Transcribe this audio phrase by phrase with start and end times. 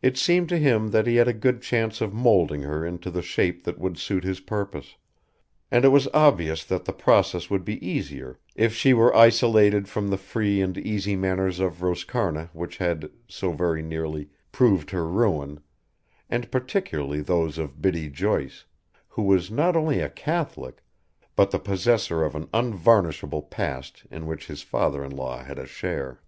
[0.00, 3.20] It seemed to him that he had a good chance of moulding her into the
[3.20, 4.94] shape that would suit his purpose,
[5.72, 10.06] and it was obvious that the process would be easier if she were isolated from
[10.08, 15.58] the free and easy manners of Roscarna which had so very nearly proved her ruin,
[16.30, 18.66] and particularly those of Biddy Joyce,
[19.08, 20.80] who was not only a Catholic,
[21.34, 25.66] but the possessor of an unvarnishable past in which his father in law had a
[25.66, 26.22] share.